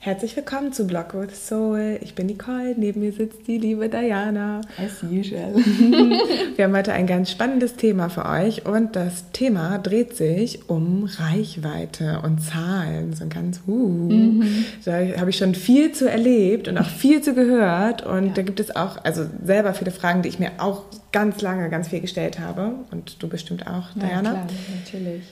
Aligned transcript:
Herzlich 0.00 0.36
willkommen 0.36 0.72
zu 0.72 0.86
Blog 0.86 1.12
with 1.14 1.48
Soul. 1.48 1.98
Ich 2.02 2.14
bin 2.14 2.26
Nicole, 2.26 2.76
neben 2.76 3.00
mir 3.00 3.12
sitzt 3.12 3.48
die 3.48 3.58
liebe 3.58 3.88
Diana. 3.88 4.60
As 4.76 5.02
usual. 5.02 5.56
Wir 6.54 6.64
haben 6.66 6.76
heute 6.76 6.92
ein 6.92 7.08
ganz 7.08 7.32
spannendes 7.32 7.74
Thema 7.74 8.08
für 8.08 8.24
euch 8.24 8.64
und 8.64 8.94
das 8.94 9.32
Thema 9.32 9.76
dreht 9.78 10.16
sich 10.16 10.70
um 10.70 11.02
Reichweite 11.02 12.20
und 12.22 12.38
Zahlen. 12.38 13.12
So 13.12 13.24
ein 13.24 13.28
ganz, 13.28 13.60
uh, 13.66 13.72
mhm. 13.72 14.64
da 14.84 14.98
habe 15.18 15.30
ich 15.30 15.36
schon 15.36 15.56
viel 15.56 15.90
zu 15.90 16.08
erlebt 16.08 16.68
und 16.68 16.78
auch 16.78 16.88
viel 16.88 17.20
zu 17.20 17.34
gehört 17.34 18.06
und 18.06 18.26
ja. 18.26 18.32
da 18.34 18.42
gibt 18.42 18.60
es 18.60 18.76
auch, 18.76 19.04
also 19.04 19.26
selber 19.44 19.74
viele 19.74 19.90
Fragen, 19.90 20.22
die 20.22 20.28
ich 20.28 20.38
mir 20.38 20.52
auch 20.58 20.84
ganz 21.10 21.42
lange 21.42 21.70
ganz 21.70 21.88
viel 21.88 22.00
gestellt 22.00 22.38
habe 22.38 22.72
und 22.92 23.20
du 23.20 23.28
bestimmt 23.28 23.66
auch, 23.66 23.96
ja, 23.96 24.06
Diana. 24.06 24.30
Klar, 24.30 24.46
natürlich. 24.76 25.24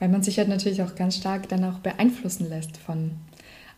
Weil 0.00 0.08
man 0.08 0.24
sich 0.24 0.38
halt 0.38 0.48
natürlich 0.48 0.82
auch 0.82 0.96
ganz 0.96 1.14
stark 1.14 1.48
dann 1.48 1.64
auch 1.64 1.78
beeinflussen 1.78 2.48
lässt 2.48 2.76
von 2.76 3.12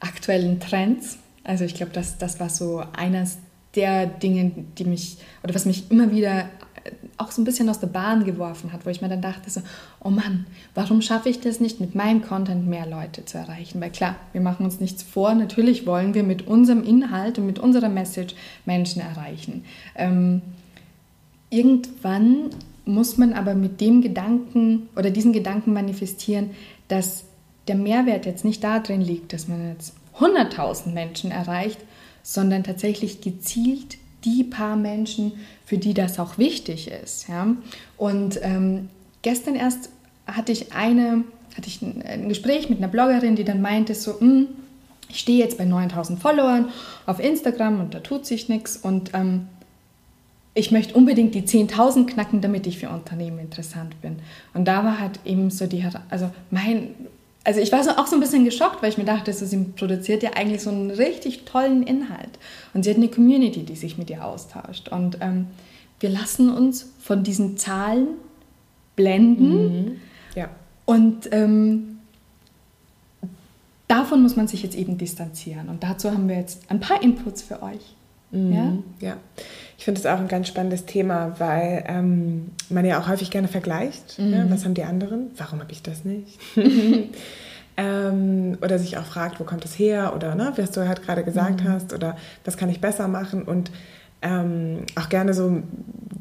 aktuellen 0.05 0.61
Trends. 0.61 1.19
Also 1.43 1.65
ich 1.65 1.75
glaube, 1.75 1.93
das, 1.93 2.19
das 2.19 2.41
war 2.41 2.49
so 2.49 2.83
eines 2.97 3.39
der 3.75 4.07
Dinge, 4.07 4.53
die 4.79 4.85
mich, 4.85 5.19
oder 5.43 5.55
was 5.55 5.67
mich 5.67 5.91
immer 5.91 6.13
wieder 6.13 6.41
äh, 6.85 6.93
auch 7.17 7.31
so 7.33 7.43
ein 7.43 7.45
bisschen 7.45 7.69
aus 7.69 7.81
der 7.81 7.89
Bahn 7.89 8.25
geworfen 8.25 8.73
hat, 8.73 8.87
wo 8.87 8.91
ich 8.91 9.01
mir 9.01 9.09
dann 9.09 9.21
dachte, 9.23 9.51
so, 9.51 9.61
oh 10.03 10.11
Mann, 10.11 10.47
warum 10.75 11.03
schaffe 11.03 11.29
ich 11.29 11.41
das 11.41 11.61
nicht, 11.61 11.81
mit 11.81 11.95
meinem 11.95 12.23
Content 12.23 12.67
mehr 12.67 12.87
Leute 12.87 13.25
zu 13.25 13.39
erreichen? 13.39 13.81
Weil 13.81 13.91
klar, 13.91 14.17
wir 14.33 14.41
machen 14.41 14.65
uns 14.65 14.81
nichts 14.81 15.03
vor, 15.03 15.35
natürlich 15.35 15.87
wollen 15.87 16.15
wir 16.15 16.23
mit 16.23 16.47
unserem 16.47 16.85
Inhalt 16.85 17.39
und 17.39 17.47
mit 17.47 17.59
unserer 17.59 17.89
Message 17.89 18.35
Menschen 18.65 19.03
erreichen. 19.03 19.65
Ähm, 19.97 20.43
irgendwann 21.51 22.51
muss 22.85 23.17
man 23.17 23.33
aber 23.33 23.55
mit 23.55 23.81
dem 23.81 24.03
Gedanken 24.03 24.89
oder 24.97 25.11
diesen 25.11 25.33
Gedanken 25.33 25.73
manifestieren, 25.73 26.51
dass 26.89 27.25
der 27.69 27.77
Mehrwert 27.77 28.27
jetzt 28.27 28.45
nicht 28.45 28.63
darin 28.63 29.01
liegt, 29.01 29.33
dass 29.33 29.49
man 29.49 29.71
jetzt 29.73 29.95
100.000 30.19 30.93
Menschen 30.93 31.31
erreicht, 31.31 31.79
sondern 32.23 32.65
tatsächlich 32.65 33.21
gezielt 33.21 33.97
die 34.25 34.45
paar 34.45 34.77
Menschen, 34.77 35.33
für 35.65 35.79
die 35.79 35.95
das 35.95 36.19
auch 36.19 36.39
wichtig 36.39 36.91
ist. 36.91 37.29
Ja? 37.29 37.49
Und 37.97 38.41
ähm, 38.43 38.89
gestern 39.23 39.55
erst 39.55 39.91
hatte 40.27 40.53
ich 40.53 40.73
eine, 40.73 41.25
hatte 41.57 41.69
ich 41.69 41.83
ein, 41.83 42.03
ein, 42.03 42.29
Gespräch 42.29 42.71
mit 42.71 42.79
einer 42.79 42.89
Bloggerin, 42.89 43.37
die 43.37 43.45
dann 43.45 43.61
meinte 43.61 43.95
so, 43.95 44.19
hm, 44.19 44.49
ich 45.09 45.21
stehe 45.21 45.39
jetzt 45.39 45.59
bei 45.59 45.65
9000 45.65 46.19
Followern 46.19 46.71
auf 47.07 47.21
Instagram 47.21 47.81
und 47.81 47.95
da 47.95 48.01
tut 48.01 48.25
sich 48.25 48.49
nichts 48.49 48.77
und 48.77 49.11
ähm, 49.13 49.49
ich 50.55 50.71
möchte 50.71 50.95
unbedingt 50.95 51.35
die 51.35 51.43
10.000 51.43 52.07
knacken, 52.07 52.41
damit 52.41 52.67
ich 52.67 52.79
für 52.79 52.89
Unternehmen 52.89 53.41
interessant 53.41 54.01
bin. 54.01 54.21
Und 54.55 54.67
da 54.67 54.85
war 54.85 55.01
halt 55.01 55.19
eben 55.25 55.51
so 55.51 55.67
die, 55.67 55.85
also 56.11 56.31
mein 56.51 56.95
also 57.45 57.61
ich 57.61 57.71
war 57.71 57.85
so 57.85 57.91
auch 57.91 58.07
so 58.07 58.17
ein 58.17 58.21
bisschen 58.21 58.45
geschockt, 58.45 58.83
weil 58.83 58.89
ich 58.89 58.99
mir 58.99 59.05
dachte, 59.05 59.33
so, 59.33 59.45
sie 59.45 59.59
produziert 59.59 60.23
ja 60.23 60.31
eigentlich 60.35 60.63
so 60.63 60.71
einen 60.71 60.91
richtig 60.91 61.45
tollen 61.45 61.83
Inhalt. 61.83 62.39
Und 62.73 62.85
sie 62.85 62.91
hat 62.91 62.97
eine 62.97 63.09
Community, 63.09 63.63
die 63.63 63.77
sich 63.77 63.99
mit 63.99 64.09
ihr 64.09 64.25
austauscht. 64.25 64.89
Und 64.89 65.19
ähm, 65.21 65.47
wir 66.01 66.09
lassen 66.09 66.51
uns 66.51 66.91
von 67.01 67.23
diesen 67.23 67.59
Zahlen 67.59 68.09
blenden. 68.97 69.85
Mhm. 69.85 69.97
Ja. 70.35 70.49
Und 70.87 71.29
ähm, 71.33 71.99
davon 73.89 74.23
muss 74.23 74.37
man 74.37 74.49
sich 74.49 74.63
jetzt 74.63 74.75
eben 74.75 74.97
distanzieren. 74.97 75.69
Und 75.69 75.83
dazu 75.83 76.11
haben 76.11 76.29
wir 76.29 76.37
jetzt 76.37 76.63
ein 76.71 76.81
paar 76.81 77.03
Inputs 77.03 77.43
für 77.43 77.63
euch. 77.63 77.95
Mhm. 78.31 78.53
Ja? 78.53 79.09
ja. 79.09 79.17
Ich 79.77 79.85
finde 79.85 80.01
es 80.01 80.07
auch 80.07 80.19
ein 80.19 80.29
ganz 80.29 80.49
spannendes 80.49 80.87
Thema, 80.87 81.35
weil 81.39 81.85
ähm, 81.87 82.51
man 82.69 82.85
ja 82.85 83.01
auch 83.01 83.09
häufig 83.09 83.31
gerne 83.31 83.49
vergleicht. 83.49 84.19
Mhm. 84.19 84.33
Ja, 84.33 84.51
was 84.51 84.65
haben 84.65 84.75
die 84.75 84.85
anderen? 84.85 85.31
Warum 85.37 85.61
habe 85.61 85.73
ich 85.73 85.83
das 85.83 86.05
nicht? 86.05 86.39
ähm, 87.77 88.59
oder 88.63 88.79
sich 88.79 88.97
auch 88.99 89.05
fragt, 89.05 89.41
wo 89.41 89.45
kommt 89.45 89.65
es 89.65 89.79
her? 89.79 90.13
Oder 90.15 90.35
ne, 90.35 90.53
was 90.57 90.71
du 90.71 90.87
halt 90.87 91.03
gerade 91.03 91.25
gesagt 91.25 91.65
mhm. 91.65 91.69
hast, 91.69 91.93
oder 91.93 92.17
was 92.45 92.57
kann 92.57 92.71
ich 92.71 92.81
besser 92.81 93.09
machen? 93.09 93.43
Und 93.43 93.71
ähm, 94.23 94.87
auch 94.97 95.09
gerne 95.09 95.35
so 95.35 95.63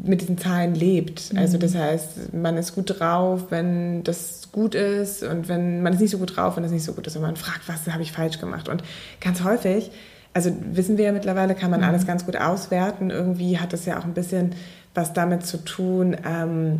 mit 0.04 0.22
diesen 0.22 0.38
Zahlen 0.38 0.76
lebt. 0.76 1.20
Also 1.20 1.34
mhm. 1.34 1.40
Also 1.40 1.58
das 1.58 1.76
heißt, 1.76 2.34
man 2.34 2.58
ist 2.58 2.76
gut 2.76 3.00
drauf, 3.00 3.46
wenn 3.50 4.04
das 4.04 4.50
gut 4.52 4.76
ist 4.76 5.24
und 5.24 5.48
wenn 5.48 5.82
man 5.82 5.94
ist 5.94 6.02
nicht 6.02 6.12
so 6.12 6.18
gut 6.18 6.36
drauf, 6.36 6.56
wenn 6.56 6.64
das 6.64 6.72
nicht 6.72 6.84
so 6.84 6.94
gut 6.94 7.08
ist 7.08 7.16
und 7.16 7.22
man 7.22 7.38
fragt, 7.38 7.68
was 7.68 7.92
habe 7.92 8.04
ich 8.04 8.12
falsch 8.12 8.40
gemacht. 8.40 8.68
Und 8.70 8.84
ganz 9.22 9.44
häufig 9.44 9.92
also 10.34 10.56
wissen 10.72 10.98
wir 10.98 11.06
ja 11.06 11.12
mittlerweile, 11.12 11.56
kann 11.56 11.72
man 11.72 11.82
mhm. 11.82 11.88
alles 11.88 12.08
ganz 12.08 12.26
gut 12.26 12.38
auswerten. 12.38 13.10
Irgendwie 13.10 13.60
hat 13.60 13.74
das 13.74 13.86
ja 13.86 14.00
auch 14.00 14.06
ein 14.06 14.14
bisschen 14.14 14.56
was 14.94 15.14
damit 15.14 15.46
zu 15.46 15.64
tun, 15.64 16.16
ähm, 16.26 16.80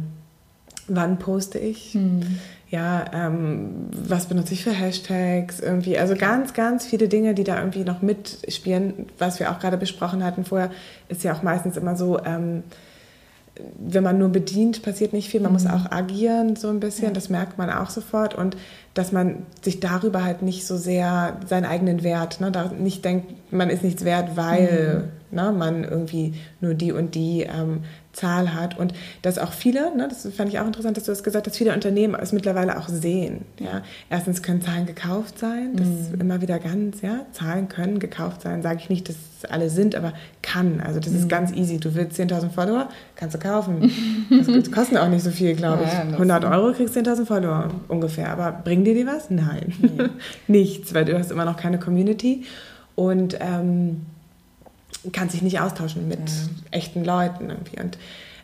wann 0.88 1.20
poste 1.20 1.60
ich. 1.60 1.96
Mhm. 1.96 2.40
Ja, 2.70 3.06
ähm, 3.14 3.90
was 3.92 4.26
benutze 4.26 4.54
ich 4.56 4.64
für 4.64 4.72
Hashtags 4.72 5.60
irgendwie. 5.60 6.00
Also 6.00 6.16
ganz, 6.16 6.54
ganz 6.56 6.86
viele 6.86 7.08
Dinge, 7.08 7.36
die 7.36 7.44
da 7.44 7.60
irgendwie 7.60 7.84
noch 7.84 8.02
mitspielen. 8.02 9.06
Was 9.20 9.40
wir 9.40 9.52
auch 9.52 9.60
gerade 9.60 9.78
besprochen 9.78 10.24
hatten 10.24 10.44
vorher, 10.44 10.72
ist 11.08 11.24
ja 11.24 11.36
auch 11.36 11.44
meistens 11.44 11.78
immer 11.78 11.96
so, 11.96 12.20
ähm, 12.26 12.64
wenn 13.78 14.04
man 14.04 14.18
nur 14.18 14.30
bedient, 14.30 14.82
passiert 14.82 15.14
nicht 15.14 15.30
viel. 15.30 15.40
Man 15.40 15.52
mhm. 15.52 15.54
muss 15.54 15.68
auch 15.68 15.92
agieren 15.92 16.56
so 16.56 16.70
ein 16.70 16.80
bisschen. 16.80 17.10
Ja. 17.10 17.14
Das 17.14 17.30
merkt 17.30 17.58
man 17.58 17.70
auch 17.70 17.90
sofort. 17.90 18.34
Und 18.34 18.58
dass 18.94 19.12
man 19.12 19.46
sich 19.62 19.80
darüber 19.80 20.24
halt 20.24 20.42
nicht 20.42 20.66
so 20.66 20.78
sehr 20.78 21.40
seinen 21.48 21.66
eigenen 21.66 22.04
Wert, 22.04 22.42
ne, 22.42 22.52
da 22.52 22.70
nicht 22.70 23.06
denkt, 23.06 23.52
man 23.52 23.70
ist 23.70 23.84
nichts 23.84 24.06
wert, 24.06 24.36
weil 24.36 25.12
mhm. 25.32 25.36
ne, 25.36 25.52
man 25.52 25.84
irgendwie 25.84 26.34
nur 26.62 26.74
die 26.74 26.92
und 26.92 27.14
die 27.14 27.42
ähm, 27.42 27.84
Zahl 28.14 28.54
hat. 28.54 28.78
Und 28.78 28.94
dass 29.24 29.38
auch 29.38 29.52
viele, 29.52 29.96
ne, 29.96 30.08
das 30.08 30.28
fand 30.36 30.50
ich 30.50 30.60
auch 30.60 30.66
interessant, 30.66 30.96
dass 30.98 31.06
du 31.06 31.12
das 31.12 31.24
gesagt 31.24 31.48
hast, 31.48 31.58
viele 31.58 31.74
Unternehmen 31.74 32.16
es 32.16 32.32
mittlerweile 32.32 32.78
auch 32.78 32.88
sehen. 32.88 33.42
Ja. 33.60 33.82
Erstens 34.10 34.42
können 34.42 34.62
Zahlen 34.62 34.86
gekauft 34.86 35.40
sein, 35.40 35.76
das 35.76 35.88
mhm. 35.88 36.00
ist 36.00 36.22
immer 36.22 36.42
wieder 36.42 36.60
ganz, 36.60 37.02
ja, 37.02 37.26
Zahlen 37.32 37.68
können 37.68 38.00
gekauft 38.00 38.42
sein, 38.42 38.62
sage 38.62 38.80
ich 38.80 38.90
nicht, 38.90 39.10
dass 39.10 39.16
es 39.40 39.46
alle 39.50 39.70
sind, 39.70 39.96
aber 39.96 40.14
kann. 40.42 40.80
Also 40.80 41.00
das 41.00 41.12
mhm. 41.12 41.20
ist 41.20 41.30
ganz 41.30 41.52
easy. 41.52 41.80
Du 41.80 41.96
willst 41.96 42.20
10.000 42.20 42.52
Follower, 42.52 42.90
kannst 43.16 43.36
du 43.36 43.40
kaufen. 43.40 43.92
das 44.30 44.72
kostet 44.72 45.00
auch 45.00 45.10
nicht 45.10 45.24
so 45.24 45.32
viel, 45.32 45.56
glaube 45.56 45.84
ich. 45.84 45.92
Ja, 45.92 46.02
100 46.02 46.46
Euro 46.46 46.72
kriegst 46.74 46.96
10.000 46.96 47.26
Follower 47.26 47.72
ungefähr. 47.88 48.30
Aber 48.30 48.52
bringen 48.52 48.86
dir 48.86 48.94
die 48.94 49.08
was? 49.08 49.30
Nein, 49.30 49.74
nee. 49.82 50.10
nichts, 50.48 50.94
weil 50.94 51.06
du 51.06 51.18
hast 51.18 51.32
immer 51.32 51.46
noch 51.46 51.58
keine 51.58 51.80
Community 51.80 52.46
und 52.96 53.38
ähm, 53.40 54.06
kannst 55.12 55.36
dich 55.36 55.42
nicht 55.42 55.60
austauschen 55.60 56.08
mit 56.08 56.30
ja. 56.30 56.36
echten 56.72 57.04
Leuten 57.04 57.50
irgendwie. 57.50 57.80
Und 57.82 57.98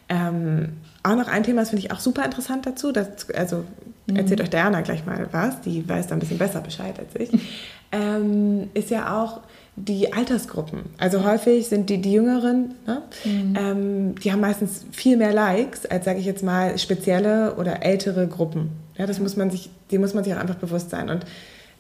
ähm, 0.10 0.70
auch 1.04 1.16
noch 1.16 1.28
ein 1.28 1.44
Thema, 1.44 1.62
das 1.62 1.70
finde 1.70 1.86
ich 1.86 1.92
auch 1.92 2.00
super 2.00 2.26
interessant 2.26 2.66
dazu. 2.66 2.92
Das, 2.92 3.30
also 3.36 3.64
mhm. 4.08 4.16
erzählt 4.16 4.42
euch 4.42 4.50
Diana 4.50 4.82
gleich 4.82 5.06
mal 5.06 5.28
was, 5.32 5.62
die 5.62 5.88
weiß 5.88 6.08
da 6.08 6.16
ein 6.16 6.20
bisschen 6.20 6.38
besser 6.38 6.62
Bescheid 6.62 6.96
als 7.00 7.16
ich. 7.16 7.40
ähm, 7.92 8.70
ist 8.74 8.90
ja 8.90 9.22
auch 9.22 9.42
die 9.76 10.12
Altersgruppen. 10.12 10.82
Also 10.98 11.24
häufig 11.24 11.68
sind 11.68 11.90
die, 11.90 12.02
die 12.02 12.12
Jüngeren, 12.12 12.76
ne? 12.86 13.02
mhm. 13.24 13.56
ähm, 13.58 14.16
die 14.16 14.32
haben 14.32 14.42
meistens 14.42 14.86
viel 14.92 15.16
mehr 15.16 15.32
Likes 15.32 15.86
als, 15.86 16.06
sage 16.06 16.20
ich 16.20 16.26
jetzt 16.26 16.44
mal, 16.44 16.78
spezielle 16.78 17.56
oder 17.56 17.84
ältere 17.84 18.28
Gruppen. 18.28 18.72
Ja, 18.98 19.06
das 19.06 19.20
muss 19.20 19.38
man 19.38 19.50
sich, 19.50 19.70
die 19.92 19.98
muss 19.98 20.14
man 20.14 20.24
sich 20.24 20.34
auch 20.34 20.40
einfach 20.40 20.56
bewusst 20.56 20.90
sein. 20.90 21.10
Und 21.10 21.26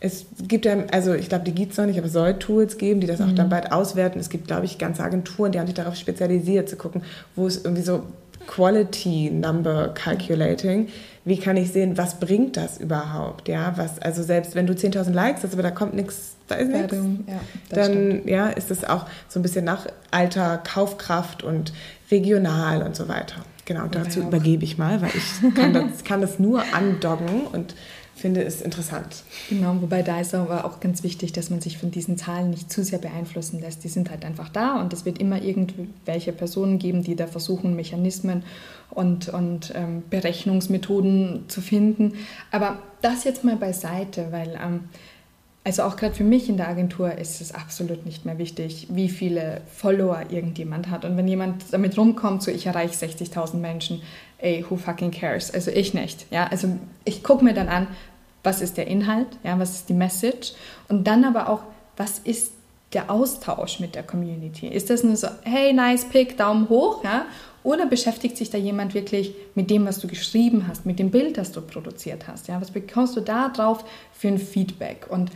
es 0.02 0.26
gibt 0.48 0.66
ja, 0.66 0.78
also 0.92 1.14
ich 1.14 1.30
glaube, 1.30 1.44
die 1.44 1.54
gibt 1.54 1.74
es 1.74 1.78
noch 1.78 1.86
nicht, 1.86 1.98
aber 1.98 2.08
es 2.08 2.14
soll 2.14 2.40
Tools 2.40 2.78
geben, 2.78 3.02
die 3.02 3.08
das 3.08 3.20
auch 3.20 3.28
mhm. 3.28 3.36
dann 3.36 3.50
bald 3.50 3.72
auswerten. 3.72 4.20
Es 4.20 4.30
gibt, 4.30 4.48
glaube 4.48 4.66
ich, 4.66 4.78
ganze 4.78 5.04
Agenturen, 5.04 5.52
die 5.52 5.60
haben 5.60 5.68
sich 5.68 5.76
darauf 5.76 5.96
spezialisiert, 5.96 6.70
zu 6.70 6.78
gucken, 6.78 7.04
wo 7.36 7.48
es 7.48 7.64
irgendwie 7.64 7.84
so 7.84 8.04
Quality 8.48 9.30
Number 9.32 9.90
Calculating. 9.94 10.88
Wie 11.26 11.38
kann 11.38 11.58
ich 11.58 11.72
sehen, 11.72 11.98
was 11.98 12.20
bringt 12.20 12.56
das 12.56 12.80
überhaupt? 12.80 13.50
Ja, 13.50 13.74
was, 13.76 14.00
also 14.00 14.24
selbst 14.24 14.56
wenn 14.56 14.68
du 14.68 14.74
10.000 14.74 15.12
Likes 15.12 15.44
hast, 15.44 15.54
aber 15.54 15.64
da 15.64 15.72
kommt 15.72 15.94
nichts, 15.94 16.36
da 16.48 16.56
ist 16.56 16.72
nichts, 16.72 16.94
ja, 17.28 17.40
dann 17.70 17.94
stimmt. 17.94 18.30
ja, 18.30 18.48
ist 18.48 18.72
es 18.72 18.86
auch 18.86 19.06
so 19.28 19.40
ein 19.40 19.44
bisschen 19.44 19.66
nach 19.66 19.86
Alter, 20.12 20.62
Kaufkraft 20.64 21.44
und 21.44 21.74
regional 22.10 22.82
und 22.82 22.96
so 22.96 23.08
weiter. 23.08 23.44
Genau, 23.66 23.86
dazu 23.86 24.22
übergebe 24.22 24.64
ich 24.64 24.80
mal, 24.80 25.00
weil 25.02 25.12
ich 25.14 25.54
kann 25.54 25.74
das, 25.74 26.04
kann 26.04 26.22
das 26.22 26.40
nur 26.40 26.64
andoggen 26.74 27.42
und 27.52 27.76
finde 28.20 28.44
es 28.44 28.62
interessant. 28.62 29.24
Genau, 29.50 29.76
wobei 29.82 30.02
da 30.02 30.20
ist 30.20 30.36
aber 30.36 30.66
auch 30.66 30.80
ganz 30.80 31.04
wichtig, 31.04 31.34
dass 31.34 31.50
man 31.50 31.62
sich 31.62 31.78
von 31.78 31.92
diesen 31.92 32.18
Zahlen 32.18 32.50
nicht 32.50 32.72
zu 32.72 32.84
sehr 32.84 33.00
beeinflussen 33.00 33.60
lässt. 33.60 33.84
Die 33.84 33.90
sind 33.90 34.10
halt 34.10 34.26
einfach 34.26 34.50
da 34.50 34.80
und 34.82 34.94
es 34.94 35.06
wird 35.06 35.20
immer 35.20 35.42
irgendwelche 35.42 36.32
Personen 36.32 36.80
geben, 36.80 37.04
die 37.04 37.16
da 37.16 37.28
versuchen, 37.28 37.76
Mechanismen 37.76 38.44
und, 38.90 39.30
und 39.30 39.74
ähm, 39.76 40.04
Berechnungsmethoden 40.10 41.46
zu 41.48 41.62
finden. 41.62 42.14
Aber 42.52 42.80
das 43.02 43.24
jetzt 43.24 43.44
mal 43.44 43.56
beiseite, 43.56 44.28
weil 44.32 44.60
ähm, 44.64 44.82
also 45.64 45.84
auch 45.84 45.98
gerade 45.98 46.16
für 46.16 46.24
mich 46.24 46.50
in 46.50 46.58
der 46.58 46.68
Agentur 46.68 47.16
ist 47.16 47.42
es 47.42 47.54
absolut 47.54 48.06
nicht 48.06 48.26
mehr 48.26 48.38
wichtig, 48.38 48.88
wie 48.90 49.10
viele 49.10 49.62
Follower 49.72 50.24
irgendjemand 50.30 50.90
hat. 50.90 51.06
Und 51.06 51.18
wenn 51.18 51.28
jemand 51.28 51.66
damit 51.72 51.98
rumkommt, 51.98 52.42
so 52.42 52.50
ich 52.50 52.66
erreiche 52.66 52.94
60.000 52.94 53.58
Menschen, 53.58 54.02
ey, 54.40 54.66
who 54.68 54.78
fucking 54.78 55.12
cares? 55.12 55.54
Also 55.54 55.70
ich 55.72 55.94
nicht. 55.94 56.26
Ja, 56.32 56.48
also 56.48 56.70
ich 57.04 57.24
gucke 57.24 57.44
mir 57.44 57.54
dann 57.54 57.68
an, 57.68 57.88
was 58.44 58.62
ist 58.62 58.78
der 58.78 58.88
Inhalt, 58.88 59.28
ja, 59.44 59.60
was 59.60 59.72
ist 59.72 59.90
die 59.90 59.94
Message 59.94 60.54
und 60.88 61.06
dann 61.06 61.26
aber 61.26 61.50
auch, 61.50 61.62
was 61.98 62.20
ist 62.20 62.54
der 62.94 63.12
Austausch 63.12 63.80
mit 63.80 63.96
der 63.96 64.04
Community? 64.04 64.68
Ist 64.68 64.90
das 64.90 65.04
nur 65.04 65.16
so, 65.16 65.28
hey, 65.44 65.74
nice 65.74 66.06
pick, 66.06 66.38
Daumen 66.38 66.70
hoch, 66.70 67.04
ja? 67.04 67.26
Oder 67.62 67.86
beschäftigt 67.86 68.38
sich 68.38 68.50
da 68.50 68.58
jemand 68.58 68.94
wirklich 68.94 69.36
mit 69.54 69.70
dem, 69.70 69.86
was 69.86 70.00
du 70.00 70.08
geschrieben 70.08 70.66
hast, 70.68 70.86
mit 70.86 70.98
dem 70.98 71.12
Bild, 71.12 71.38
das 71.38 71.52
du 71.52 71.62
produziert 71.62 72.28
hast? 72.28 72.48
Ja? 72.48 72.60
Was 72.62 72.72
bekommst 72.72 73.18
du 73.18 73.22
da 73.22 73.50
drauf 73.50 73.84
für 74.14 74.30
ein 74.30 74.38
Feedback? 74.38 75.08
Und 75.10 75.30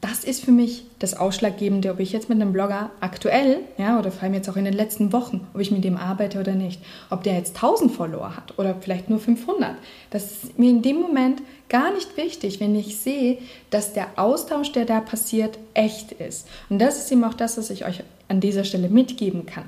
das 0.00 0.24
ist 0.24 0.44
für 0.44 0.50
mich 0.50 0.84
das 0.98 1.14
Ausschlaggebende, 1.14 1.90
ob 1.90 2.00
ich 2.00 2.12
jetzt 2.12 2.28
mit 2.28 2.40
einem 2.40 2.52
Blogger 2.52 2.90
aktuell, 3.00 3.60
ja, 3.78 3.98
oder 3.98 4.10
vor 4.10 4.24
allem 4.24 4.34
jetzt 4.34 4.48
auch 4.48 4.56
in 4.56 4.64
den 4.64 4.74
letzten 4.74 5.12
Wochen, 5.12 5.46
ob 5.54 5.60
ich 5.60 5.70
mit 5.70 5.84
dem 5.84 5.96
arbeite 5.96 6.40
oder 6.40 6.52
nicht, 6.52 6.80
ob 7.08 7.22
der 7.22 7.34
jetzt 7.34 7.56
1000 7.56 7.92
Follower 7.92 8.36
hat 8.36 8.58
oder 8.58 8.74
vielleicht 8.80 9.08
nur 9.08 9.18
500. 9.18 9.76
Das 10.10 10.24
ist 10.24 10.58
mir 10.58 10.70
in 10.70 10.82
dem 10.82 11.00
Moment 11.00 11.40
gar 11.68 11.92
nicht 11.92 12.16
wichtig, 12.16 12.60
wenn 12.60 12.74
ich 12.74 12.98
sehe, 12.98 13.38
dass 13.70 13.92
der 13.92 14.08
Austausch, 14.16 14.72
der 14.72 14.84
da 14.84 15.00
passiert, 15.00 15.58
echt 15.74 16.12
ist. 16.12 16.48
Und 16.68 16.80
das 16.80 16.98
ist 16.98 17.10
eben 17.10 17.24
auch 17.24 17.34
das, 17.34 17.56
was 17.56 17.70
ich 17.70 17.86
euch 17.86 18.02
an 18.28 18.40
dieser 18.40 18.64
Stelle 18.64 18.88
mitgeben 18.88 19.46
kann. 19.46 19.64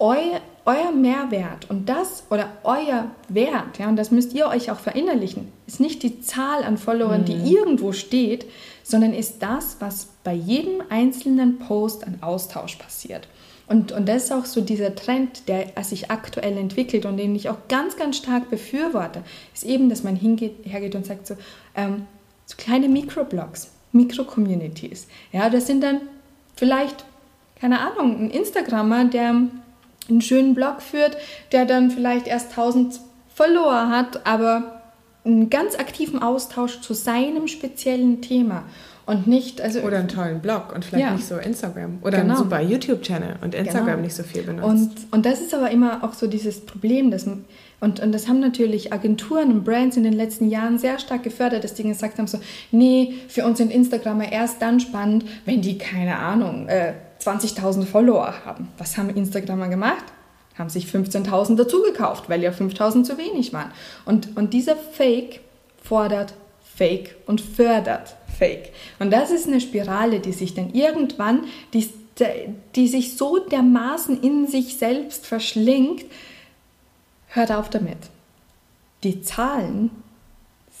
Euer, 0.00 0.40
euer 0.64 0.92
Mehrwert 0.92 1.68
und 1.68 1.88
das 1.88 2.22
oder 2.30 2.50
euer 2.62 3.10
Wert, 3.28 3.78
ja, 3.78 3.88
und 3.88 3.96
das 3.96 4.12
müsst 4.12 4.32
ihr 4.32 4.46
euch 4.46 4.70
auch 4.70 4.78
verinnerlichen, 4.78 5.50
ist 5.66 5.80
nicht 5.80 6.04
die 6.04 6.20
Zahl 6.20 6.62
an 6.62 6.78
Followern, 6.78 7.22
mhm. 7.22 7.24
die 7.24 7.52
irgendwo 7.52 7.90
steht, 7.90 8.46
sondern 8.88 9.12
ist 9.12 9.42
das, 9.42 9.76
was 9.80 10.08
bei 10.24 10.32
jedem 10.32 10.82
einzelnen 10.88 11.58
Post 11.58 12.06
an 12.06 12.18
Austausch 12.22 12.76
passiert. 12.76 13.28
Und, 13.66 13.92
und 13.92 14.08
das 14.08 14.24
ist 14.24 14.32
auch 14.32 14.46
so 14.46 14.62
dieser 14.62 14.94
Trend, 14.94 15.46
der 15.46 15.66
sich 15.84 16.10
aktuell 16.10 16.56
entwickelt 16.56 17.04
und 17.04 17.18
den 17.18 17.36
ich 17.36 17.50
auch 17.50 17.58
ganz, 17.68 17.98
ganz 17.98 18.16
stark 18.16 18.48
befürworte, 18.48 19.22
ist 19.52 19.64
eben, 19.64 19.90
dass 19.90 20.04
man 20.04 20.16
hingeht, 20.16 20.64
hergeht 20.64 20.94
und 20.94 21.04
sagt 21.04 21.26
so, 21.26 21.36
ähm, 21.76 22.06
so 22.46 22.56
kleine 22.56 22.88
Mikroblogs, 22.88 23.70
Mikro-Communities. 23.92 25.06
Ja, 25.32 25.50
das 25.50 25.66
sind 25.66 25.82
dann 25.82 26.00
vielleicht, 26.56 27.04
keine 27.60 27.80
Ahnung, 27.80 28.18
ein 28.18 28.30
Instagrammer, 28.30 29.04
der 29.04 29.34
einen 30.08 30.22
schönen 30.22 30.54
Blog 30.54 30.80
führt, 30.80 31.18
der 31.52 31.66
dann 31.66 31.90
vielleicht 31.90 32.26
erst 32.26 32.52
1000 32.52 33.00
Follower 33.34 33.90
hat, 33.90 34.26
aber 34.26 34.77
einen 35.28 35.50
ganz 35.50 35.78
aktiven 35.78 36.22
Austausch 36.22 36.80
zu 36.80 36.94
seinem 36.94 37.48
speziellen 37.48 38.20
Thema 38.22 38.64
und 39.06 39.26
nicht 39.26 39.60
also 39.60 39.80
oder 39.80 39.98
einen 39.98 40.08
tollen 40.08 40.40
Blog 40.40 40.72
und 40.74 40.84
vielleicht 40.84 41.04
ja. 41.04 41.14
nicht 41.14 41.26
so 41.26 41.36
Instagram 41.36 41.98
oder 42.02 42.20
genau. 42.20 42.34
einen 42.34 42.42
super 42.44 42.60
YouTube 42.60 43.02
Channel 43.02 43.36
und 43.42 43.54
Instagram 43.54 43.86
genau. 43.86 44.00
nicht 44.02 44.14
so 44.14 44.22
viel 44.22 44.42
benutzt 44.42 44.66
und 44.68 44.90
und 45.10 45.26
das 45.26 45.40
ist 45.40 45.54
aber 45.54 45.70
immer 45.70 46.04
auch 46.04 46.12
so 46.12 46.26
dieses 46.26 46.60
Problem 46.60 47.10
dass 47.10 47.26
und, 47.80 48.00
und 48.00 48.12
das 48.12 48.26
haben 48.26 48.40
natürlich 48.40 48.92
Agenturen 48.92 49.52
und 49.52 49.64
Brands 49.64 49.96
in 49.96 50.02
den 50.02 50.12
letzten 50.12 50.48
Jahren 50.48 50.78
sehr 50.78 50.98
stark 50.98 51.22
gefördert, 51.22 51.62
dass 51.62 51.74
die 51.74 51.84
gesagt 51.84 52.18
haben 52.18 52.26
so, 52.26 52.40
nee, 52.72 53.14
für 53.28 53.44
uns 53.44 53.58
sind 53.58 53.70
Instagramer 53.70 54.32
erst 54.32 54.60
dann 54.60 54.80
spannend, 54.80 55.24
wenn 55.44 55.62
die, 55.62 55.78
keine 55.78 56.16
Ahnung, 56.16 56.68
äh, 56.68 56.94
20.000 57.22 57.84
Follower 57.84 58.34
haben. 58.44 58.68
Was 58.78 58.96
haben 58.98 59.10
Instagramer 59.10 59.68
gemacht? 59.68 60.04
Haben 60.58 60.68
sich 60.68 60.86
15.000 60.86 61.56
dazu 61.56 61.82
gekauft, 61.82 62.28
weil 62.28 62.42
ja 62.42 62.50
5.000 62.50 63.04
zu 63.04 63.16
wenig 63.16 63.52
waren. 63.52 63.72
Und, 64.04 64.36
und 64.36 64.52
dieser 64.52 64.76
Fake 64.76 65.40
fordert 65.82 66.34
Fake 66.76 67.16
und 67.26 67.40
fördert 67.40 68.16
Fake. 68.38 68.72
Und 68.98 69.10
das 69.10 69.30
ist 69.30 69.46
eine 69.46 69.60
Spirale, 69.60 70.20
die 70.20 70.32
sich 70.32 70.54
dann 70.54 70.74
irgendwann, 70.74 71.44
die, 71.72 71.88
die 72.74 72.88
sich 72.88 73.16
so 73.16 73.38
dermaßen 73.38 74.22
in 74.22 74.46
sich 74.46 74.76
selbst 74.76 75.26
verschlingt, 75.26 76.04
hört 77.28 77.52
auf 77.52 77.70
damit. 77.70 77.98
Die 79.02 79.22
Zahlen 79.22 79.90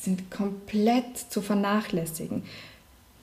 sind 0.00 0.30
komplett 0.30 1.18
zu 1.30 1.40
vernachlässigen 1.40 2.42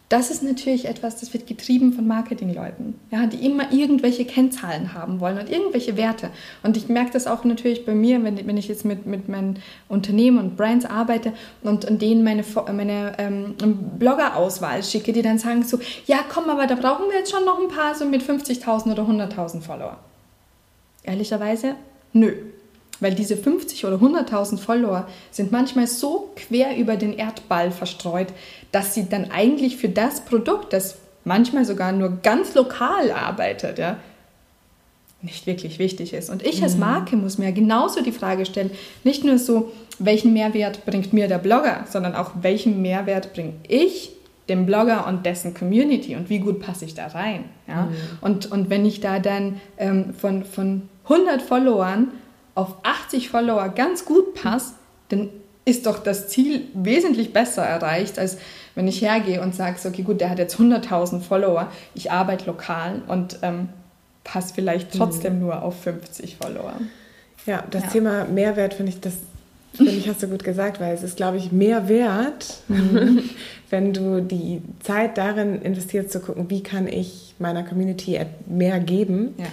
das 0.09 0.29
ist 0.29 0.43
natürlich 0.43 0.85
etwas, 0.85 1.19
das 1.19 1.33
wird 1.33 1.47
getrieben 1.47 1.91
von 1.93 2.05
Marketingleuten, 2.05 2.93
ja, 3.09 3.25
die 3.25 3.43
immer 3.43 3.71
irgendwelche 3.71 4.23
Kennzahlen 4.23 4.93
haben 4.93 5.19
wollen 5.19 5.39
und 5.39 5.49
irgendwelche 5.49 5.97
Werte. 5.97 6.29
Und 6.61 6.77
ich 6.77 6.87
merke 6.89 7.11
das 7.11 7.25
auch 7.25 7.43
natürlich 7.43 7.85
bei 7.85 7.95
mir, 7.95 8.23
wenn, 8.23 8.45
wenn 8.45 8.57
ich 8.57 8.67
jetzt 8.67 8.85
mit, 8.85 9.07
mit 9.07 9.29
meinen 9.29 9.59
Unternehmen 9.89 10.37
und 10.37 10.57
Brands 10.57 10.85
arbeite 10.85 11.33
und, 11.63 11.85
und 11.85 12.01
denen 12.03 12.23
meine, 12.23 12.43
meine 12.71 13.13
ähm, 13.17 13.55
Bloggerauswahl 13.97 14.83
schicke, 14.83 15.11
die 15.11 15.23
dann 15.23 15.39
sagen 15.39 15.63
so, 15.63 15.79
ja 16.05 16.19
komm, 16.31 16.49
aber 16.49 16.67
da 16.67 16.75
brauchen 16.75 17.09
wir 17.09 17.17
jetzt 17.17 17.31
schon 17.31 17.43
noch 17.43 17.59
ein 17.59 17.69
paar 17.69 17.95
so 17.95 18.05
mit 18.05 18.21
50.000 18.21 18.91
oder 18.91 19.03
100.000 19.03 19.61
Follower. 19.61 19.97
Ehrlicherweise, 21.03 21.75
nö. 22.13 22.31
Weil 22.99 23.13
diese 23.13 23.35
50 23.35 23.85
oder 23.85 23.97
100.000 23.97 24.57
Follower 24.57 25.07
sind 25.31 25.51
manchmal 25.51 25.87
so 25.87 26.31
quer 26.35 26.77
über 26.77 26.95
den 26.95 27.17
Erdball 27.17 27.71
verstreut, 27.71 28.27
dass 28.71 28.93
sie 28.93 29.09
dann 29.09 29.31
eigentlich 29.31 29.77
für 29.77 29.89
das 29.89 30.21
Produkt, 30.21 30.73
das 30.73 30.97
manchmal 31.23 31.65
sogar 31.65 31.91
nur 31.91 32.19
ganz 32.23 32.53
lokal 32.53 33.11
arbeitet, 33.11 33.79
ja, 33.79 33.97
nicht 35.21 35.47
wirklich 35.47 35.79
wichtig 35.79 36.13
ist. 36.13 36.29
Und 36.29 36.45
ich 36.45 36.61
als 36.63 36.75
mhm. 36.75 36.81
Marke 36.81 37.17
muss 37.17 37.37
mir 37.37 37.51
genauso 37.51 38.01
die 38.01 38.11
Frage 38.11 38.45
stellen, 38.45 38.71
nicht 39.03 39.23
nur 39.23 39.37
so, 39.39 39.71
welchen 39.99 40.33
Mehrwert 40.33 40.85
bringt 40.85 41.13
mir 41.13 41.27
der 41.27 41.39
Blogger, 41.39 41.85
sondern 41.89 42.15
auch, 42.15 42.31
welchen 42.41 42.81
Mehrwert 42.81 43.33
bringe 43.33 43.53
ich 43.67 44.11
dem 44.47 44.65
Blogger 44.67 45.07
und 45.07 45.25
dessen 45.25 45.55
Community 45.55 46.15
und 46.15 46.29
wie 46.29 46.39
gut 46.39 46.59
passe 46.59 46.85
ich 46.85 46.93
da 46.93 47.07
rein. 47.07 47.45
Ja? 47.67 47.85
Mhm. 47.85 47.95
Und, 48.21 48.51
und 48.51 48.69
wenn 48.69 48.85
ich 48.85 49.01
da 49.01 49.19
dann 49.19 49.59
ähm, 49.77 50.13
von, 50.13 50.43
von 50.45 50.83
100 51.05 51.41
Followern 51.41 52.09
auf 52.55 52.77
80 52.83 53.29
Follower 53.29 53.69
ganz 53.69 54.05
gut 54.05 54.33
passt, 54.33 54.73
dann 55.09 55.29
ist 55.65 55.85
doch 55.85 55.99
das 55.99 56.29
Ziel 56.29 56.61
wesentlich 56.73 57.33
besser 57.33 57.63
erreicht, 57.63 58.17
als 58.17 58.37
wenn 58.75 58.87
ich 58.87 59.01
hergehe 59.01 59.41
und 59.41 59.55
sage, 59.55 59.77
okay, 59.85 60.03
gut, 60.03 60.21
der 60.21 60.29
hat 60.29 60.39
jetzt 60.39 60.57
100.000 60.57 61.21
Follower, 61.21 61.71
ich 61.93 62.11
arbeite 62.11 62.45
lokal 62.45 63.01
und 63.07 63.39
ähm, 63.41 63.69
passe 64.23 64.53
vielleicht 64.53 64.93
trotzdem 64.93 65.35
mhm. 65.35 65.39
nur 65.41 65.63
auf 65.63 65.81
50 65.81 66.37
Follower. 66.37 66.73
Ja, 67.45 67.63
das 67.69 67.83
ja. 67.83 67.89
Thema 67.89 68.25
Mehrwert 68.25 68.75
finde 68.75 68.91
ich, 68.91 68.99
das 68.99 69.13
finde 69.73 69.91
ich, 69.93 70.07
hast 70.07 70.23
du 70.23 70.27
gut 70.27 70.43
gesagt, 70.43 70.79
weil 70.79 70.93
es 70.93 71.03
ist, 71.03 71.17
glaube 71.17 71.37
ich, 71.37 71.51
mehr 71.51 71.89
wert, 71.89 72.61
mhm. 72.67 73.29
wenn 73.69 73.91
du 73.91 74.21
die 74.21 74.61
Zeit 74.81 75.17
darin 75.17 75.61
investierst, 75.61 76.11
zu 76.11 76.19
gucken, 76.19 76.49
wie 76.49 76.63
kann 76.63 76.87
ich 76.87 77.33
meiner 77.39 77.63
Community 77.63 78.19
mehr 78.47 78.79
geben. 78.79 79.33
Ja 79.37 79.45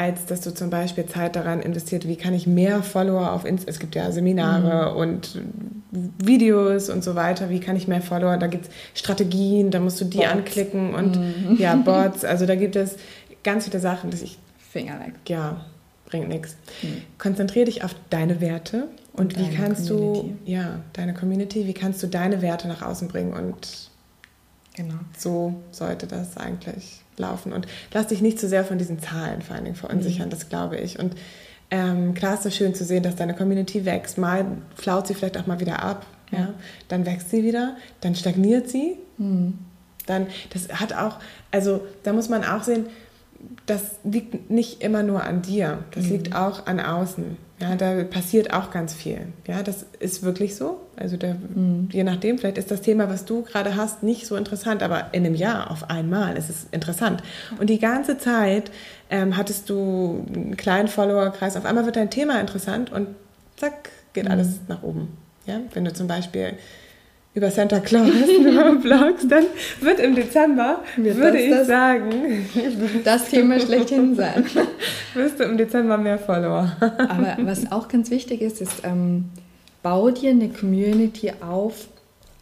als 0.00 0.24
dass 0.24 0.40
du 0.40 0.54
zum 0.54 0.70
Beispiel 0.70 1.04
Zeit 1.04 1.36
daran 1.36 1.60
investiert, 1.60 2.08
wie 2.08 2.16
kann 2.16 2.32
ich 2.32 2.46
mehr 2.46 2.82
Follower 2.82 3.32
auf 3.32 3.44
Instagram, 3.44 3.70
es 3.70 3.78
gibt 3.78 3.94
ja 3.94 4.10
Seminare 4.10 4.92
mhm. 4.92 4.96
und 4.96 5.42
Videos 6.16 6.88
und 6.88 7.04
so 7.04 7.16
weiter, 7.16 7.50
wie 7.50 7.60
kann 7.60 7.76
ich 7.76 7.86
mehr 7.86 8.00
Follower, 8.00 8.38
da 8.38 8.46
gibt 8.46 8.64
es 8.64 8.70
Strategien, 8.94 9.70
da 9.70 9.78
musst 9.78 10.00
du 10.00 10.06
die 10.06 10.16
Bots. 10.16 10.30
anklicken 10.30 10.94
und 10.94 11.18
mhm. 11.18 11.56
ja, 11.58 11.74
Bots, 11.84 12.24
also 12.24 12.46
da 12.46 12.54
gibt 12.54 12.76
es 12.76 12.96
ganz 13.44 13.66
viele 13.66 13.78
Sachen, 13.78 14.10
dass 14.10 14.22
ich... 14.22 14.38
Finger 14.72 14.98
weg. 15.00 15.12
Ja, 15.28 15.66
bringt 16.06 16.28
nichts. 16.28 16.56
Mhm. 16.80 17.02
Konzentriere 17.18 17.66
dich 17.66 17.84
auf 17.84 17.94
deine 18.08 18.40
Werte 18.40 18.88
und, 19.12 19.36
und 19.36 19.38
wie 19.38 19.54
kannst 19.54 19.88
Community. 19.88 20.34
du, 20.46 20.50
ja, 20.50 20.80
deine 20.94 21.12
Community, 21.12 21.66
wie 21.66 21.74
kannst 21.74 22.02
du 22.02 22.06
deine 22.06 22.40
Werte 22.40 22.68
nach 22.68 22.80
außen 22.80 23.06
bringen 23.06 23.34
und 23.34 23.90
genau. 24.74 24.94
so 25.18 25.60
sollte 25.72 26.06
das 26.06 26.38
eigentlich 26.38 27.02
laufen. 27.20 27.52
Und 27.52 27.66
lass 27.92 28.08
dich 28.08 28.20
nicht 28.20 28.40
zu 28.40 28.48
sehr 28.48 28.64
von 28.64 28.78
diesen 28.78 29.00
Zahlen 29.00 29.42
vor 29.42 29.54
allen 29.54 29.64
Dingen 29.64 29.76
verunsichern, 29.76 30.26
mhm. 30.26 30.30
das 30.30 30.48
glaube 30.48 30.78
ich. 30.78 30.98
Und 30.98 31.14
ähm, 31.70 32.14
klar 32.14 32.34
ist 32.34 32.46
es 32.46 32.56
schön 32.56 32.74
zu 32.74 32.84
sehen, 32.84 33.02
dass 33.02 33.16
deine 33.16 33.34
Community 33.34 33.84
wächst. 33.84 34.18
Mal 34.18 34.44
flaut 34.74 35.06
sie 35.06 35.14
vielleicht 35.14 35.38
auch 35.38 35.46
mal 35.46 35.60
wieder 35.60 35.82
ab. 35.82 36.06
Ja. 36.32 36.38
ja? 36.38 36.54
Dann 36.88 37.06
wächst 37.06 37.30
sie 37.30 37.44
wieder, 37.44 37.76
dann 38.00 38.14
stagniert 38.14 38.68
sie. 38.68 38.96
Mhm. 39.18 39.58
Dann, 40.06 40.26
das 40.52 40.68
hat 40.80 40.92
auch, 40.92 41.18
also 41.52 41.86
da 42.02 42.12
muss 42.12 42.28
man 42.28 42.44
auch 42.44 42.64
sehen, 42.64 42.86
das 43.66 43.82
liegt 44.04 44.50
nicht 44.50 44.82
immer 44.82 45.02
nur 45.02 45.22
an 45.22 45.42
dir, 45.42 45.78
das 45.92 46.04
mhm. 46.04 46.10
liegt 46.10 46.34
auch 46.34 46.66
an 46.66 46.80
außen. 46.80 47.36
Ja, 47.60 47.74
da 47.76 48.04
passiert 48.04 48.54
auch 48.54 48.70
ganz 48.70 48.94
viel. 48.94 49.26
Ja, 49.46 49.62
das 49.62 49.84
ist 49.98 50.22
wirklich 50.22 50.56
so. 50.56 50.80
Also 50.96 51.18
der, 51.18 51.34
mhm. 51.34 51.90
je 51.92 52.04
nachdem, 52.04 52.38
vielleicht 52.38 52.56
ist 52.56 52.70
das 52.70 52.80
Thema, 52.80 53.10
was 53.10 53.26
du 53.26 53.42
gerade 53.42 53.76
hast, 53.76 54.02
nicht 54.02 54.26
so 54.26 54.36
interessant, 54.36 54.82
aber 54.82 55.12
in 55.12 55.26
einem 55.26 55.34
Jahr 55.34 55.70
auf 55.70 55.90
einmal 55.90 56.38
ist 56.38 56.48
es 56.48 56.66
interessant. 56.72 57.22
Und 57.58 57.68
die 57.68 57.78
ganze 57.78 58.16
Zeit 58.16 58.70
ähm, 59.10 59.36
hattest 59.36 59.68
du 59.68 60.24
einen 60.34 60.56
kleinen 60.56 60.88
Followerkreis, 60.88 61.56
auf 61.56 61.66
einmal 61.66 61.84
wird 61.84 61.96
dein 61.96 62.08
Thema 62.10 62.40
interessant 62.40 62.90
und 62.90 63.08
zack, 63.56 63.90
geht 64.14 64.24
mhm. 64.24 64.30
alles 64.30 64.60
nach 64.68 64.82
oben. 64.82 65.08
Ja, 65.44 65.60
wenn 65.74 65.84
du 65.84 65.92
zum 65.92 66.06
Beispiel 66.06 66.54
über 67.40 67.50
Santa 67.50 67.80
Claus 67.80 68.10
blogst, 68.82 69.30
dann 69.30 69.46
wird 69.80 69.98
im 69.98 70.14
Dezember, 70.14 70.84
wird 70.96 71.16
würde 71.16 71.40
ich 71.40 71.50
das, 71.50 71.66
sagen, 71.66 72.46
das 73.02 73.30
Thema 73.30 73.58
schlechthin 73.58 74.14
sein. 74.14 74.44
Wirst 75.14 75.40
du 75.40 75.44
im 75.44 75.56
Dezember 75.56 75.96
mehr 75.96 76.18
Follower. 76.18 76.76
Aber 76.80 77.38
was 77.40 77.72
auch 77.72 77.88
ganz 77.88 78.10
wichtig 78.10 78.42
ist, 78.42 78.60
ist, 78.60 78.82
ähm, 78.84 79.30
bau 79.82 80.10
dir 80.10 80.32
eine 80.32 80.50
Community 80.50 81.32
auf, 81.40 81.88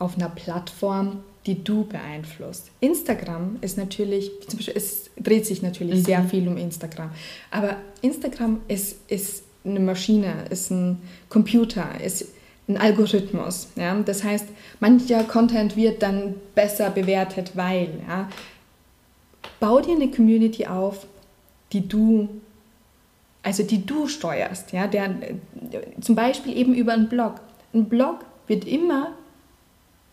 auf 0.01 0.17
einer 0.17 0.31
Plattform, 0.31 1.21
die 1.47 1.63
du 1.63 1.85
beeinflusst. 1.85 2.73
Instagram 2.81 3.59
ist 3.61 3.79
natürlich, 3.79 4.33
zum 4.49 4.59
Beispiel, 4.59 4.77
es 4.77 5.11
dreht 5.17 5.47
sich 5.47 5.63
natürlich 5.63 6.01
mhm. 6.01 6.05
sehr 6.05 6.25
viel 6.25 6.49
um 6.49 6.57
Instagram, 6.57 7.11
aber 7.53 7.77
Instagram 8.03 8.63
ist, 8.67 8.97
ist 9.09 9.45
eine 9.65 9.79
Maschine, 9.79 10.35
ist 10.51 10.73
ein 10.73 10.99
Computer, 11.29 11.87
ist 12.05 12.27
ein 12.69 12.77
Algorithmus. 12.77 13.69
Ja? 13.77 13.95
Das 14.01 14.25
heißt, 14.25 14.47
mancher 14.81 15.25
Content 15.25 15.77
wird 15.77 16.03
dann 16.03 16.35
besser 16.55 16.91
bewertet, 16.91 17.53
weil. 17.55 17.89
Ja? 18.07 18.29
Bau 19.61 19.81
dir 19.81 19.97
eine 19.97 20.11
Community 20.11 20.67
auf, 20.67 21.07
die 21.73 21.89
du, 21.89 22.29
also 23.43 23.63
die 23.63 23.85
du 23.85 24.07
steuerst. 24.07 24.73
Ja? 24.73 24.87
Der, 24.87 25.15
zum 26.01 26.15
Beispiel 26.15 26.57
eben 26.57 26.75
über 26.75 26.93
einen 26.93 27.09
Blog. 27.09 27.41
Ein 27.73 27.87
Blog 27.87 28.25
wird 28.47 28.67
immer 28.67 29.15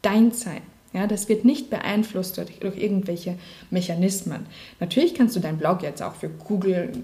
dein 0.02 0.32
sein. 0.32 0.62
Ja, 0.94 1.08
das 1.08 1.28
wird 1.28 1.44
nicht 1.44 1.70
beeinflusst 1.70 2.38
durch, 2.38 2.60
durch 2.60 2.78
irgendwelche 2.78 3.38
Mechanismen. 3.70 4.46
Natürlich 4.80 5.14
kannst 5.14 5.36
du 5.36 5.42
deinen 5.42 5.58
Blog 5.58 5.84
jetzt 5.84 6.02
auch 6.02 6.16
für 6.16 6.30
Google 6.30 7.04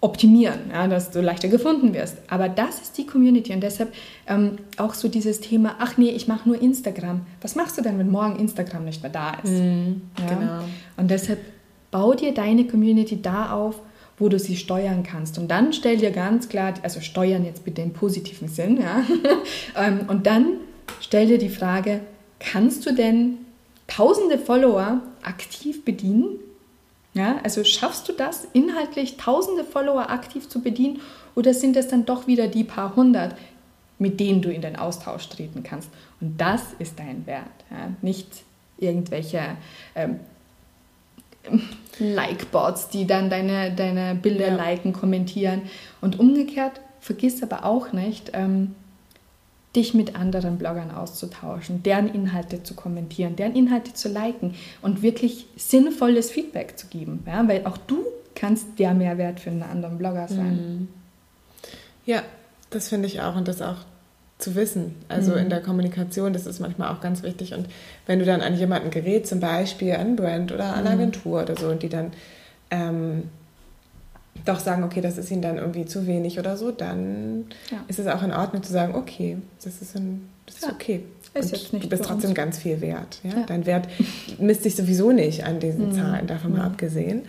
optimieren, 0.00 0.70
ja, 0.72 0.86
dass 0.86 1.10
du 1.10 1.20
leichter 1.20 1.48
gefunden 1.48 1.92
wirst. 1.92 2.18
Aber 2.28 2.48
das 2.48 2.80
ist 2.80 2.96
die 2.98 3.06
Community 3.06 3.52
und 3.52 3.60
deshalb 3.60 3.92
ähm, 4.28 4.58
auch 4.76 4.94
so 4.94 5.08
dieses 5.08 5.40
Thema, 5.40 5.74
ach 5.80 5.96
nee, 5.96 6.10
ich 6.10 6.28
mache 6.28 6.48
nur 6.48 6.60
Instagram. 6.60 7.22
Was 7.40 7.56
machst 7.56 7.76
du 7.78 7.82
denn, 7.82 7.98
wenn 7.98 8.10
morgen 8.10 8.36
Instagram 8.36 8.84
nicht 8.84 9.02
mehr 9.02 9.10
da 9.10 9.34
ist? 9.42 9.50
Mm, 9.50 10.02
ja? 10.18 10.34
Genau. 10.34 10.60
Und 10.96 11.10
deshalb 11.10 11.40
bau 11.90 12.14
dir 12.14 12.32
deine 12.32 12.66
Community 12.66 13.20
da 13.20 13.50
auf, 13.50 13.80
wo 14.18 14.28
du 14.28 14.38
sie 14.38 14.56
steuern 14.56 15.02
kannst. 15.02 15.36
Und 15.38 15.48
dann 15.48 15.72
stell 15.72 15.96
dir 15.96 16.12
ganz 16.12 16.48
klar, 16.48 16.74
also 16.82 17.00
steuern 17.00 17.44
jetzt 17.44 17.64
bitte 17.64 17.82
im 17.82 17.92
positiven 17.92 18.48
Sinn, 18.48 18.80
ja. 18.80 19.02
Ähm, 19.76 20.00
und 20.08 20.26
dann 20.26 20.58
stell 21.00 21.26
dir 21.26 21.38
die 21.38 21.48
Frage, 21.48 22.00
kannst 22.38 22.86
du 22.86 22.94
denn 22.94 23.38
tausende 23.86 24.38
Follower 24.38 25.00
aktiv 25.22 25.84
bedienen? 25.84 26.38
Ja, 27.18 27.40
also 27.42 27.64
schaffst 27.64 28.08
du 28.08 28.12
das, 28.12 28.46
inhaltlich 28.52 29.16
tausende 29.16 29.64
Follower 29.64 30.08
aktiv 30.08 30.48
zu 30.48 30.62
bedienen 30.62 31.00
oder 31.34 31.52
sind 31.52 31.76
es 31.76 31.88
dann 31.88 32.06
doch 32.06 32.28
wieder 32.28 32.46
die 32.46 32.62
paar 32.62 32.94
hundert, 32.94 33.34
mit 33.98 34.20
denen 34.20 34.40
du 34.40 34.52
in 34.52 34.62
den 34.62 34.76
Austausch 34.76 35.28
treten 35.28 35.64
kannst? 35.64 35.90
Und 36.20 36.40
das 36.40 36.62
ist 36.78 37.00
dein 37.00 37.26
Wert, 37.26 37.46
ja? 37.72 37.90
nicht 38.02 38.28
irgendwelche 38.78 39.40
ähm, 39.96 40.20
Like-Bots, 41.98 42.90
die 42.90 43.04
dann 43.04 43.30
deine, 43.30 43.74
deine 43.74 44.14
Bilder 44.14 44.50
ja. 44.50 44.54
liken, 44.54 44.92
kommentieren. 44.92 45.62
Und 46.00 46.20
umgekehrt, 46.20 46.80
vergiss 47.00 47.42
aber 47.42 47.64
auch 47.64 47.92
nicht, 47.92 48.30
ähm, 48.34 48.76
dich 49.78 49.94
mit 49.94 50.16
anderen 50.16 50.58
Bloggern 50.58 50.90
auszutauschen, 50.90 51.82
deren 51.82 52.12
Inhalte 52.12 52.62
zu 52.62 52.74
kommentieren, 52.74 53.36
deren 53.36 53.54
Inhalte 53.54 53.94
zu 53.94 54.08
liken 54.08 54.54
und 54.82 55.02
wirklich 55.02 55.46
sinnvolles 55.56 56.30
Feedback 56.30 56.76
zu 56.76 56.88
geben. 56.88 57.22
Ja? 57.26 57.46
Weil 57.46 57.64
auch 57.64 57.76
du 57.76 58.04
kannst 58.34 58.78
der 58.78 58.94
Mehrwert 58.94 59.40
für 59.40 59.50
einen 59.50 59.62
anderen 59.62 59.98
Blogger 59.98 60.28
sein. 60.28 60.56
Mhm. 60.56 60.88
Ja, 62.04 62.22
das 62.70 62.88
finde 62.88 63.06
ich 63.06 63.20
auch 63.20 63.36
und 63.36 63.48
das 63.48 63.62
auch 63.62 63.78
zu 64.38 64.54
wissen. 64.54 64.94
Also 65.08 65.32
mhm. 65.32 65.38
in 65.38 65.50
der 65.50 65.60
Kommunikation, 65.60 66.32
das 66.32 66.46
ist 66.46 66.60
manchmal 66.60 66.92
auch 66.92 67.00
ganz 67.00 67.22
wichtig. 67.22 67.54
Und 67.54 67.68
wenn 68.06 68.18
du 68.18 68.24
dann 68.24 68.40
an 68.40 68.56
jemanden 68.56 68.90
gerät, 68.90 69.26
zum 69.26 69.40
Beispiel 69.40 69.94
an 69.94 70.16
Brand 70.16 70.52
oder 70.52 70.74
an 70.74 70.84
mhm. 70.84 70.90
Agentur 70.90 71.42
oder 71.42 71.56
so, 71.56 71.68
und 71.68 71.82
die 71.82 71.88
dann 71.88 72.12
ähm, 72.70 73.24
doch 74.44 74.60
sagen, 74.60 74.84
okay, 74.84 75.00
das 75.00 75.18
ist 75.18 75.30
ihnen 75.30 75.42
dann 75.42 75.58
irgendwie 75.58 75.86
zu 75.86 76.06
wenig 76.06 76.38
oder 76.38 76.56
so, 76.56 76.70
dann 76.70 77.46
ja. 77.70 77.78
ist 77.88 77.98
es 77.98 78.06
auch 78.06 78.22
in 78.22 78.32
Ordnung 78.32 78.62
zu 78.62 78.72
sagen, 78.72 78.94
okay, 78.94 79.38
das 79.62 79.80
ist, 79.80 79.96
ein, 79.96 80.28
das 80.46 80.56
ist 80.56 80.64
ja. 80.64 80.72
okay. 80.72 81.04
Ist 81.34 81.72
und 81.72 81.84
du 81.84 81.88
bist 81.88 82.04
trotzdem 82.04 82.34
ganz 82.34 82.58
viel 82.58 82.80
wert. 82.80 83.20
Ja? 83.22 83.44
Dein 83.46 83.66
Wert 83.66 83.88
misst 84.38 84.62
sich 84.62 84.74
sowieso 84.74 85.12
nicht 85.12 85.44
an 85.44 85.60
diesen 85.60 85.90
mhm. 85.90 85.92
Zahlen, 85.92 86.26
davon 86.26 86.52
mal 86.52 86.60
mhm. 86.60 86.72
abgesehen. 86.72 87.22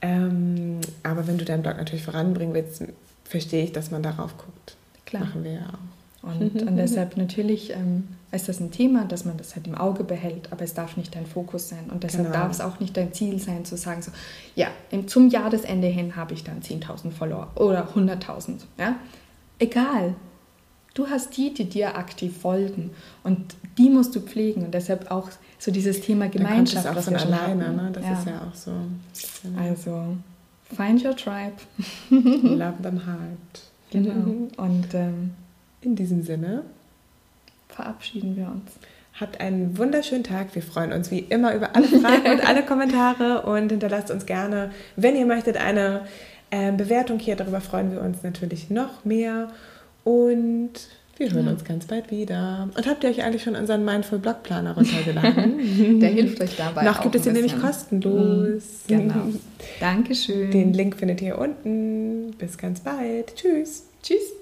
Ähm, 0.00 0.80
aber 1.02 1.26
wenn 1.26 1.38
du 1.38 1.44
deinen 1.44 1.62
Blog 1.62 1.76
natürlich 1.76 2.04
voranbringen 2.04 2.54
willst, 2.54 2.84
verstehe 3.24 3.64
ich, 3.64 3.72
dass 3.72 3.90
man 3.90 4.02
darauf 4.02 4.36
guckt. 4.36 4.76
Klar. 5.06 5.24
Machen 5.24 5.44
wir 5.44 5.52
ja 5.52 5.66
auch. 5.72 6.30
Und, 6.40 6.62
und 6.62 6.76
deshalb 6.76 7.16
natürlich 7.16 7.70
ähm, 7.72 8.08
ist 8.30 8.48
das 8.48 8.60
ein 8.60 8.70
Thema, 8.70 9.04
dass 9.04 9.24
man 9.24 9.38
das 9.38 9.56
halt 9.56 9.66
im 9.66 9.74
Auge 9.74 10.04
behält, 10.04 10.52
aber 10.52 10.62
es 10.62 10.74
darf 10.74 10.96
nicht 10.96 11.14
dein 11.14 11.26
Fokus 11.26 11.68
sein. 11.70 11.88
Und 11.90 12.04
deshalb 12.04 12.26
genau. 12.26 12.38
darf 12.38 12.50
es 12.50 12.60
auch 12.60 12.78
nicht 12.78 12.96
dein 12.96 13.12
Ziel 13.12 13.38
sein, 13.38 13.64
zu 13.64 13.76
sagen, 13.76 14.02
so, 14.02 14.10
ja, 14.54 14.68
zum 15.06 15.30
Jahresende 15.30 15.86
hin 15.86 16.14
habe 16.14 16.34
ich 16.34 16.44
dann 16.44 16.60
10.000 16.60 17.10
Follower 17.10 17.50
oder 17.54 17.88
100.000. 17.94 18.60
Ja? 18.78 18.96
Egal. 19.58 20.14
Du 20.92 21.08
hast 21.08 21.36
die, 21.36 21.54
die 21.54 21.64
dir 21.64 21.96
aktiv 21.96 22.36
folgen 22.36 22.90
und 23.22 23.54
die 23.78 23.88
musst 23.88 24.14
du 24.14 24.20
pflegen. 24.20 24.64
Und 24.64 24.74
deshalb 24.74 25.10
auch 25.10 25.30
so 25.58 25.70
dieses 25.70 26.00
Thema 26.00 26.28
Gemeinschaft. 26.28 26.86
Das 26.86 26.96
ist 26.96 27.08
auch 27.08 27.20
von 27.20 27.32
alleine, 27.32 27.72
ne? 27.72 27.90
das 27.92 28.04
ja. 28.04 28.12
ist 28.12 28.26
ja 28.26 28.42
auch 28.42 28.54
so. 28.54 28.72
Genau. 29.42 29.62
Also, 29.62 30.16
find 30.76 31.04
your 31.04 31.16
tribe. 31.16 31.56
Love 32.10 32.82
them 32.82 33.06
hard. 33.06 33.18
Genau. 33.90 34.50
Und 34.58 34.92
ähm, 34.92 35.30
in 35.80 35.96
diesem 35.96 36.22
Sinne 36.22 36.62
verabschieden 37.78 38.36
wir 38.36 38.46
uns. 38.46 38.72
Habt 39.20 39.40
einen 39.40 39.78
wunderschönen 39.78 40.24
Tag. 40.24 40.54
Wir 40.54 40.62
freuen 40.62 40.92
uns 40.92 41.10
wie 41.10 41.20
immer 41.20 41.54
über 41.54 41.76
alle 41.76 41.86
Fragen 41.86 42.30
und 42.30 42.48
alle 42.48 42.62
Kommentare 42.66 43.42
und 43.42 43.70
hinterlasst 43.70 44.10
uns 44.10 44.26
gerne, 44.26 44.70
wenn 44.96 45.16
ihr 45.16 45.26
möchtet, 45.26 45.56
eine 45.56 46.02
äh, 46.50 46.72
Bewertung 46.72 47.18
hier. 47.18 47.36
Darüber 47.36 47.60
freuen 47.60 47.92
wir 47.92 48.00
uns 48.00 48.22
natürlich 48.22 48.68
noch 48.68 49.04
mehr. 49.04 49.48
Und 50.02 50.72
wir 51.18 51.32
hören 51.32 51.46
ja. 51.46 51.52
uns 51.52 51.64
ganz 51.64 51.86
bald 51.86 52.10
wieder. 52.10 52.68
Und 52.76 52.86
habt 52.86 53.04
ihr 53.04 53.10
euch 53.10 53.22
eigentlich 53.22 53.42
schon 53.44 53.54
unseren 53.54 53.84
Mindful 53.84 54.18
Blog 54.18 54.42
Planer 54.42 54.74
runtergeladen? 54.74 56.00
Der 56.00 56.10
hilft 56.10 56.40
euch 56.40 56.56
dabei. 56.56 56.82
Noch 56.82 57.00
gibt 57.00 57.14
es 57.14 57.26
ihn 57.26 57.32
nämlich 57.32 57.60
kostenlos. 57.60 58.84
Genau. 58.88 59.14
Dankeschön. 59.80 60.50
Den 60.50 60.72
Link 60.72 60.96
findet 60.96 61.22
ihr 61.22 61.38
unten. 61.38 62.34
Bis 62.38 62.58
ganz 62.58 62.80
bald. 62.80 63.34
Tschüss. 63.36 63.86
Tschüss. 64.02 64.32